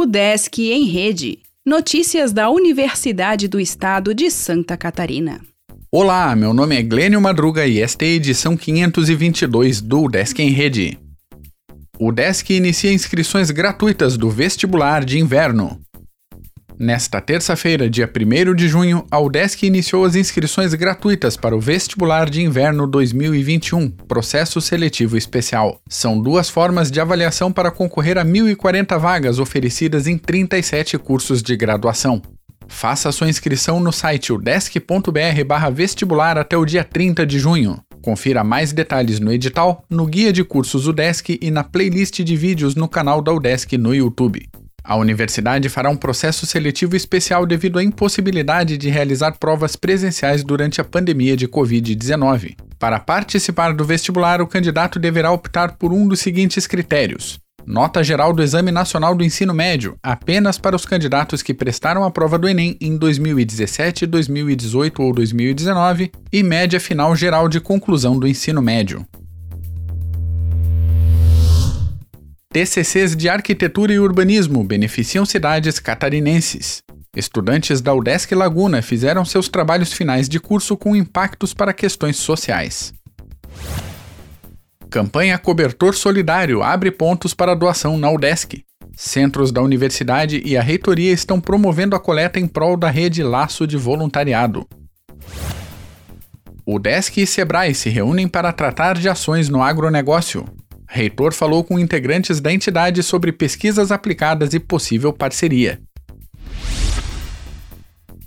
O 0.00 0.06
Desk 0.06 0.58
em 0.58 0.86
Rede. 0.86 1.40
Notícias 1.64 2.32
da 2.32 2.48
Universidade 2.48 3.46
do 3.46 3.60
Estado 3.60 4.14
de 4.14 4.30
Santa 4.30 4.74
Catarina. 4.74 5.42
Olá, 5.92 6.34
meu 6.34 6.54
nome 6.54 6.74
é 6.74 6.82
Glênio 6.82 7.20
Madruga 7.20 7.66
e 7.66 7.82
esta 7.82 8.06
é 8.06 8.08
a 8.08 8.12
edição 8.12 8.56
522 8.56 9.82
do 9.82 10.08
Desk 10.08 10.40
em 10.40 10.48
Rede. 10.48 10.98
O 11.98 12.10
Desk 12.10 12.48
inicia 12.48 12.90
inscrições 12.90 13.50
gratuitas 13.50 14.16
do 14.16 14.30
vestibular 14.30 15.04
de 15.04 15.18
inverno. 15.18 15.78
Nesta 16.82 17.20
terça-feira, 17.20 17.90
dia 17.90 18.10
1 18.10 18.54
de 18.54 18.66
junho, 18.66 19.04
a 19.10 19.20
UDESC 19.20 19.66
iniciou 19.66 20.02
as 20.02 20.16
inscrições 20.16 20.72
gratuitas 20.72 21.36
para 21.36 21.54
o 21.54 21.60
Vestibular 21.60 22.30
de 22.30 22.40
Inverno 22.40 22.86
2021, 22.86 23.90
processo 23.90 24.62
seletivo 24.62 25.14
especial. 25.14 25.78
São 25.86 26.18
duas 26.18 26.48
formas 26.48 26.90
de 26.90 26.98
avaliação 26.98 27.52
para 27.52 27.70
concorrer 27.70 28.16
a 28.16 28.24
1.040 28.24 28.98
vagas 28.98 29.38
oferecidas 29.38 30.06
em 30.06 30.16
37 30.16 30.96
cursos 30.96 31.42
de 31.42 31.54
graduação. 31.54 32.22
Faça 32.66 33.12
sua 33.12 33.28
inscrição 33.28 33.78
no 33.78 33.92
site 33.92 34.32
udesc.br/vestibular 34.32 36.38
até 36.38 36.56
o 36.56 36.64
dia 36.64 36.82
30 36.82 37.26
de 37.26 37.38
junho. 37.38 37.78
Confira 38.00 38.42
mais 38.42 38.72
detalhes 38.72 39.20
no 39.20 39.30
edital, 39.30 39.84
no 39.90 40.06
guia 40.06 40.32
de 40.32 40.42
cursos 40.42 40.86
UDESC 40.86 41.38
e 41.42 41.50
na 41.50 41.62
playlist 41.62 42.22
de 42.22 42.36
vídeos 42.36 42.74
no 42.74 42.88
canal 42.88 43.20
da 43.20 43.34
UDESC 43.34 43.76
no 43.76 43.94
YouTube. 43.94 44.48
A 44.82 44.96
universidade 44.96 45.68
fará 45.68 45.90
um 45.90 45.96
processo 45.96 46.46
seletivo 46.46 46.96
especial 46.96 47.46
devido 47.46 47.78
à 47.78 47.84
impossibilidade 47.84 48.78
de 48.78 48.88
realizar 48.88 49.36
provas 49.38 49.76
presenciais 49.76 50.42
durante 50.42 50.80
a 50.80 50.84
pandemia 50.84 51.36
de 51.36 51.46
Covid-19. 51.46 52.56
Para 52.78 52.98
participar 52.98 53.74
do 53.74 53.84
vestibular, 53.84 54.40
o 54.40 54.46
candidato 54.46 54.98
deverá 54.98 55.30
optar 55.30 55.72
por 55.72 55.92
um 55.92 56.08
dos 56.08 56.20
seguintes 56.20 56.66
critérios: 56.66 57.38
nota 57.66 58.02
geral 58.02 58.32
do 58.32 58.42
Exame 58.42 58.70
Nacional 58.72 59.14
do 59.14 59.22
Ensino 59.22 59.52
Médio, 59.52 59.96
apenas 60.02 60.56
para 60.56 60.76
os 60.76 60.86
candidatos 60.86 61.42
que 61.42 61.52
prestaram 61.52 62.04
a 62.04 62.10
prova 62.10 62.38
do 62.38 62.48
Enem 62.48 62.76
em 62.80 62.96
2017, 62.96 64.06
2018 64.06 65.02
ou 65.02 65.12
2019, 65.12 66.10
e 66.32 66.42
média 66.42 66.80
final 66.80 67.14
geral 67.14 67.48
de 67.48 67.60
conclusão 67.60 68.18
do 68.18 68.26
ensino 68.26 68.62
médio. 68.62 69.06
TCCs 72.52 73.14
de 73.14 73.28
Arquitetura 73.28 73.92
e 73.92 74.00
Urbanismo 74.00 74.64
beneficiam 74.64 75.24
cidades 75.24 75.78
catarinenses. 75.78 76.82
Estudantes 77.16 77.80
da 77.80 77.94
UDESC 77.94 78.34
Laguna 78.34 78.82
fizeram 78.82 79.24
seus 79.24 79.48
trabalhos 79.48 79.92
finais 79.92 80.28
de 80.28 80.40
curso 80.40 80.76
com 80.76 80.96
impactos 80.96 81.54
para 81.54 81.72
questões 81.72 82.16
sociais. 82.16 82.92
Campanha 84.90 85.38
Cobertor 85.38 85.94
Solidário 85.94 86.60
abre 86.60 86.90
pontos 86.90 87.32
para 87.34 87.54
doação 87.54 87.96
na 87.96 88.10
UDESC. 88.10 88.64
Centros 88.96 89.52
da 89.52 89.62
universidade 89.62 90.42
e 90.44 90.56
a 90.56 90.60
reitoria 90.60 91.12
estão 91.12 91.40
promovendo 91.40 91.94
a 91.94 92.00
coleta 92.00 92.40
em 92.40 92.48
prol 92.48 92.76
da 92.76 92.90
rede 92.90 93.22
Laço 93.22 93.64
de 93.64 93.76
Voluntariado. 93.76 94.66
UDESC 96.66 97.22
e 97.22 97.26
Sebrae 97.28 97.76
se 97.76 97.88
reúnem 97.88 98.26
para 98.26 98.52
tratar 98.52 98.98
de 98.98 99.08
ações 99.08 99.48
no 99.48 99.62
agronegócio. 99.62 100.44
Reitor 100.92 101.32
falou 101.32 101.62
com 101.62 101.78
integrantes 101.78 102.40
da 102.40 102.52
entidade 102.52 103.00
sobre 103.04 103.30
pesquisas 103.30 103.92
aplicadas 103.92 104.52
e 104.54 104.58
possível 104.58 105.12
parceria. 105.12 105.80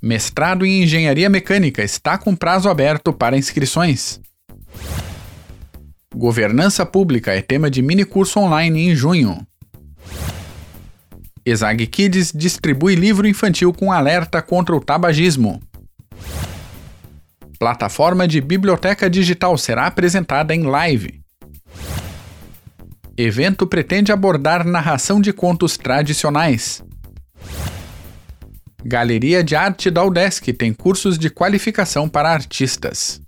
Mestrado 0.02 0.66
em 0.66 0.84
Engenharia 0.84 1.30
Mecânica 1.30 1.84
está 1.84 2.18
com 2.18 2.34
prazo 2.34 2.70
aberto 2.70 3.12
para 3.12 3.38
inscrições. 3.38 4.22
Governança 6.16 6.86
Pública 6.86 7.34
é 7.34 7.42
tema 7.42 7.70
de 7.70 7.82
minicurso 7.82 8.40
online 8.40 8.88
em 8.88 8.96
junho. 8.96 9.46
Exag 11.46 11.86
Kids 11.88 12.32
distribui 12.34 12.96
livro 12.96 13.28
infantil 13.28 13.74
com 13.74 13.92
alerta 13.92 14.42
contra 14.42 14.74
o 14.74 14.80
tabagismo. 14.80 15.62
Plataforma 17.60 18.26
de 18.26 18.40
biblioteca 18.40 19.10
digital 19.10 19.58
será 19.58 19.88
apresentada 19.88 20.56
em 20.56 20.64
live. 20.64 21.23
Evento 23.16 23.68
pretende 23.68 24.12
abordar 24.12 24.66
narração 24.66 25.22
de 25.22 25.32
contos 25.32 25.78
tradicionais. 25.78 26.84
Galeria 28.84 29.44
de 29.44 29.56
Arte 29.56 29.92
da 29.92 30.04
UDESC 30.04 30.52
tem 30.52 30.74
cursos 30.74 31.20
de 31.20 31.30
qualificação 31.30 32.10
para 32.10 32.32
artistas. 32.32 33.22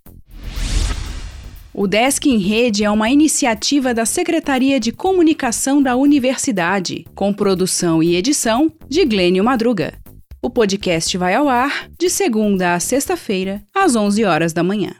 O 1.71 1.85
Desk 1.87 2.25
em 2.25 2.39
Rede 2.39 2.83
é 2.83 2.89
uma 2.89 3.11
iniciativa 3.11 3.93
da 3.93 4.05
Secretaria 4.05 4.79
de 4.79 4.91
Comunicação 4.91 5.83
da 5.83 5.95
Universidade, 5.95 7.05
com 7.13 7.31
produção 7.31 8.01
e 8.01 8.15
edição 8.15 8.71
de 8.89 9.05
Glênio 9.05 9.43
Madruga. 9.43 9.93
O 10.41 10.49
podcast 10.49 11.15
vai 11.15 11.35
ao 11.35 11.47
ar 11.47 11.89
de 11.99 12.09
segunda 12.09 12.73
a 12.73 12.79
sexta-feira, 12.79 13.61
às 13.73 13.95
11 13.95 14.23
horas 14.23 14.51
da 14.51 14.63
manhã. 14.63 14.95